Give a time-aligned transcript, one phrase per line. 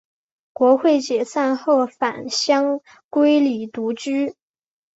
[0.51, 4.33] 国会解散后返乡归里独居。